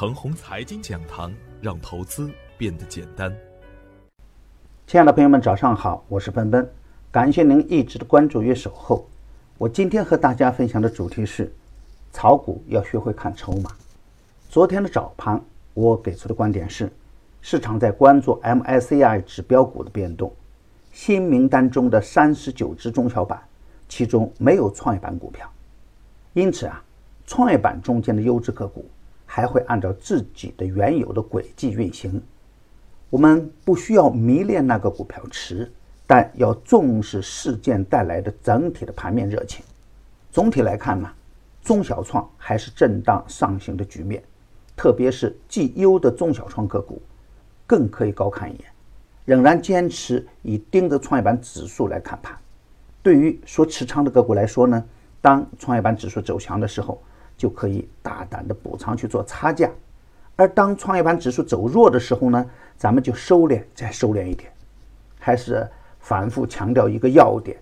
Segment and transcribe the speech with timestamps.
[0.00, 1.30] 程红财经讲堂，
[1.60, 3.30] 让投资变得简单。
[4.86, 6.66] 亲爱的朋友们，早上好，我是奔奔，
[7.12, 9.06] 感谢您一直的关注与守候。
[9.58, 11.52] 我今天和大家分享的主题是：
[12.14, 13.72] 炒股要学会看筹码。
[14.48, 15.38] 昨天的早盘，
[15.74, 16.90] 我给出的观点是，
[17.42, 20.34] 市场在关注 MSCI 指标股的变动，
[20.92, 23.38] 新名单中的三十九只中小板，
[23.86, 25.46] 其中没有创业板股票，
[26.32, 26.82] 因此啊。
[27.26, 28.86] 创业板中间的优质个股
[29.32, 32.20] 还会按照自己的原有的轨迹运行。
[33.08, 35.70] 我们不需要迷恋那个股票池，
[36.04, 39.64] 但要重视事件带来的整体的盘面热情。
[40.32, 41.08] 总体来看呢，
[41.62, 44.20] 中小创还是震荡上行的局面，
[44.74, 47.00] 特别是绩优的中小创个股
[47.68, 48.64] 更可以高看一眼。
[49.24, 52.36] 仍然坚持以盯着创业板指数来看盘。
[53.00, 54.84] 对于说持仓的个股来说呢，
[55.20, 57.00] 当创业板指数走强的时候，
[57.40, 59.70] 就可以大胆的补仓去做差价，
[60.36, 62.44] 而当创业板指数走弱的时候呢，
[62.76, 64.52] 咱们就收敛再收敛一点。
[65.18, 65.66] 还是
[66.00, 67.56] 反复强调一个要点：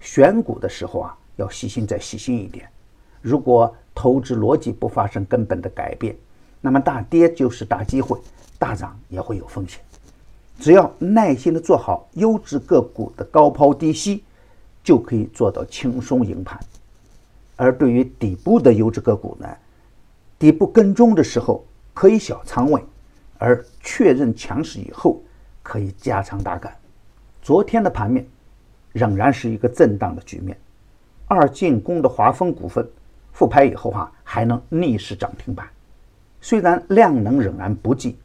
[0.00, 2.68] 选股的时候啊，要细心再细心一点。
[3.22, 6.16] 如果投资逻辑不发生根本的改变，
[6.60, 8.18] 那么大跌就是大机会，
[8.58, 9.80] 大涨也会有风险。
[10.58, 14.24] 只要耐心的做好优质个股的高抛低吸，
[14.82, 16.58] 就可以做到轻松赢盘。
[17.60, 19.46] 而对于底部的优质个股呢，
[20.38, 22.82] 底部跟踪的时候可以小仓位，
[23.36, 25.22] 而确认强势以后
[25.62, 26.74] 可以加仓大干。
[27.42, 28.26] 昨天的盘面
[28.92, 30.56] 仍然是一个震荡的局面，
[31.26, 32.88] 二进攻的华丰股份
[33.30, 35.68] 复牌以后哈还能逆势涨停板，
[36.40, 38.16] 虽然量能仍然不济，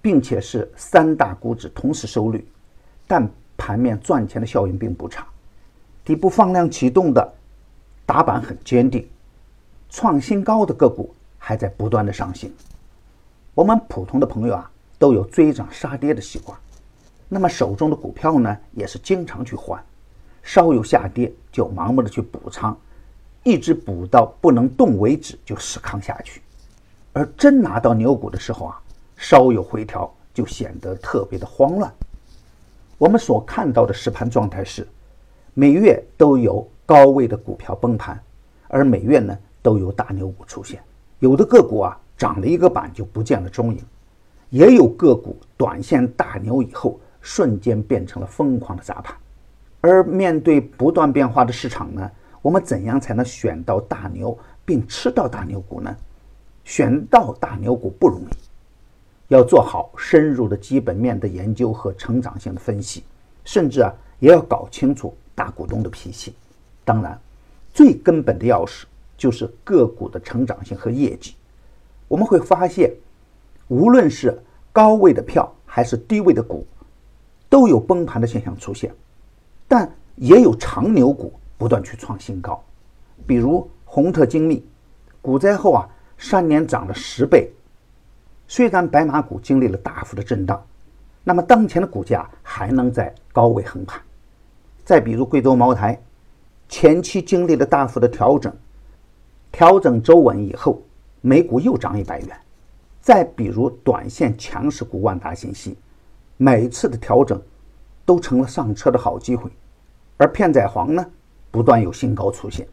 [0.00, 2.42] 并且是三大股指同时收绿，
[3.06, 5.26] 但盘面赚钱的效应并不差，
[6.06, 7.34] 底部放量启动的。
[8.08, 9.06] 打板很坚定，
[9.90, 12.50] 创新高的个股还在不断的上行。
[13.54, 16.58] 我们普通的朋友啊，都有追涨杀跌的习惯，
[17.28, 19.78] 那么手中的股票呢，也是经常去换，
[20.42, 22.74] 稍有下跌就盲目的去补仓，
[23.42, 26.40] 一直补到不能动为止就死扛下去。
[27.12, 28.80] 而真拿到牛股的时候啊，
[29.18, 31.92] 稍有回调就显得特别的慌乱。
[32.96, 34.88] 我们所看到的实盘状态是，
[35.52, 36.66] 每月都有。
[36.88, 38.18] 高位的股票崩盘，
[38.66, 40.82] 而每月呢都有大牛股出现，
[41.18, 43.84] 有的个股啊涨了一个板就不见了踪影，
[44.48, 49.14] 也有个股短线大牛以后瞬间变成了疯狂的砸盘。
[49.82, 52.10] 而面对不断变化的市场呢，
[52.40, 55.94] 我们怎样才能选到大牛并吃到大牛股呢？
[56.64, 58.34] 选到大牛股不容易，
[59.28, 63.04] 要做好深入的基本面的研究和成长性的分析，
[63.44, 66.32] 甚至啊也要搞清楚大股东的脾气。
[66.88, 67.20] 当然，
[67.74, 68.84] 最根本的钥匙
[69.14, 71.34] 就是个股的成长性和业绩。
[72.08, 72.90] 我们会发现，
[73.66, 76.66] 无论是高位的票还是低位的股，
[77.50, 78.90] 都有崩盘的现象出现，
[79.68, 82.64] 但也有长牛股不断去创新高。
[83.26, 84.64] 比如宏特精密，
[85.20, 87.52] 股灾后啊，三年涨了十倍。
[88.46, 90.64] 虽然白马股经历了大幅的震荡，
[91.22, 94.00] 那么当前的股价还能在高位横盘。
[94.86, 96.00] 再比如贵州茅台。
[96.68, 98.54] 前期经历了大幅的调整，
[99.50, 100.82] 调整周稳以后，
[101.22, 102.28] 美股又涨一百元。
[103.00, 105.78] 再比如短线强势股万达信息，
[106.36, 107.40] 每次的调整
[108.04, 109.50] 都成了上车的好机会。
[110.18, 111.06] 而片仔癀呢，
[111.50, 112.68] 不断有新高出现。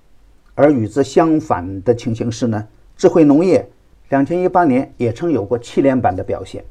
[0.55, 2.67] 而与之相反的情形是呢，
[2.97, 3.65] 智慧农业
[4.09, 6.65] 两千一八年也曾有过七连板的表现，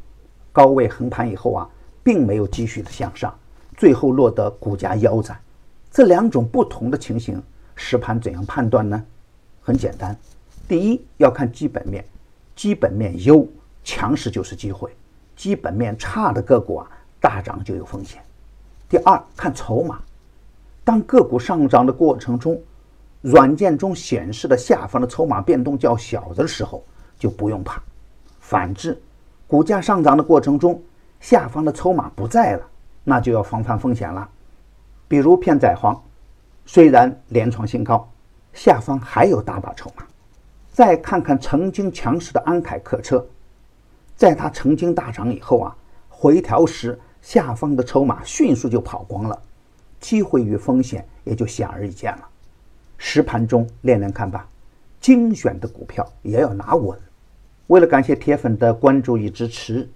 [0.52, 1.70] 高位横盘以后啊，
[2.02, 3.34] 并没有继续的向上，
[3.78, 5.38] 最后落得股价腰斩。
[5.94, 7.40] 这两种不同的情形，
[7.76, 9.00] 实盘怎样判断呢？
[9.62, 10.18] 很简单，
[10.66, 12.04] 第一要看基本面，
[12.56, 13.46] 基本面优，
[13.84, 14.90] 强势就是机会；
[15.36, 16.90] 基本面差的个股啊，
[17.20, 18.20] 大涨就有风险。
[18.88, 20.00] 第二看筹码，
[20.82, 22.60] 当个股上涨的过程中，
[23.20, 26.84] 软件中显示的下方的筹码变动较小的时候，
[27.16, 27.80] 就不用怕；
[28.40, 29.00] 反之，
[29.46, 30.82] 股价上涨的过程中，
[31.20, 32.66] 下方的筹码不在了，
[33.04, 34.28] 那就要防范风险了。
[35.14, 35.96] 比如片仔癀，
[36.66, 38.10] 虽然连创新高，
[38.52, 40.04] 下方还有大把筹码。
[40.72, 43.24] 再看看曾经强势的安凯客车，
[44.16, 45.76] 在它曾经大涨以后啊，
[46.08, 49.40] 回调时下方的筹码迅速就跑光了，
[50.00, 52.28] 机会与风险也就显而易见了。
[52.98, 54.48] 实盘中练练看吧，
[55.00, 56.98] 精选的股票也要拿稳。
[57.68, 59.88] 为了感谢铁粉的关注与支持，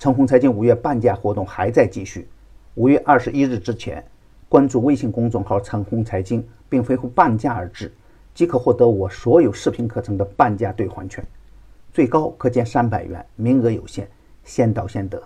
[0.00, 2.26] 陈红财经五月半价活动还在继续，
[2.74, 4.04] 五月二十一日之前。
[4.48, 7.92] 关注微信公众号“长虹财经”，并回复“半价”二字，
[8.34, 11.22] 即可获得我所有视频课程的半价兑换券。
[11.92, 14.08] 最高可减三百元，名额有限，
[14.44, 15.22] 先到先得。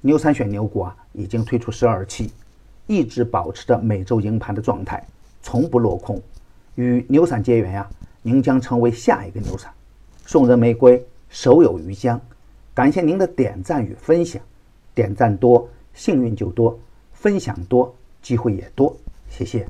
[0.00, 2.30] 牛三选牛股啊，已经推出十二期，
[2.86, 5.04] 一直保持着每周赢盘的状态，
[5.42, 6.22] 从不落空。
[6.76, 7.90] 与牛散结缘呀，
[8.22, 9.72] 您将成为下一个牛散。
[10.26, 12.20] 送人玫瑰，手有余香。
[12.72, 14.40] 感谢您的点赞与分享，
[14.94, 16.78] 点赞多，幸运就多；
[17.12, 18.96] 分享多，机会也多。
[19.28, 19.68] 谢谢。